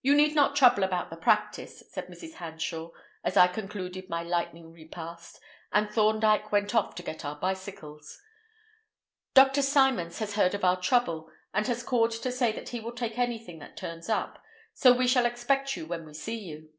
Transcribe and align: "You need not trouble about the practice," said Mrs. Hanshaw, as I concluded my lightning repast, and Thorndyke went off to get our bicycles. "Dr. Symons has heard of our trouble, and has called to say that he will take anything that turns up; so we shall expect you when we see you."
"You 0.00 0.14
need 0.14 0.34
not 0.34 0.56
trouble 0.56 0.84
about 0.84 1.10
the 1.10 1.18
practice," 1.18 1.82
said 1.90 2.06
Mrs. 2.06 2.36
Hanshaw, 2.36 2.92
as 3.22 3.36
I 3.36 3.46
concluded 3.46 4.08
my 4.08 4.22
lightning 4.22 4.72
repast, 4.72 5.38
and 5.70 5.90
Thorndyke 5.90 6.50
went 6.50 6.74
off 6.74 6.94
to 6.94 7.02
get 7.02 7.26
our 7.26 7.36
bicycles. 7.36 8.18
"Dr. 9.34 9.60
Symons 9.60 10.18
has 10.20 10.36
heard 10.36 10.54
of 10.54 10.64
our 10.64 10.80
trouble, 10.80 11.30
and 11.52 11.66
has 11.66 11.82
called 11.82 12.12
to 12.12 12.32
say 12.32 12.52
that 12.52 12.70
he 12.70 12.80
will 12.80 12.94
take 12.94 13.18
anything 13.18 13.58
that 13.58 13.76
turns 13.76 14.08
up; 14.08 14.42
so 14.72 14.94
we 14.94 15.06
shall 15.06 15.26
expect 15.26 15.76
you 15.76 15.84
when 15.84 16.06
we 16.06 16.14
see 16.14 16.38
you." 16.38 16.70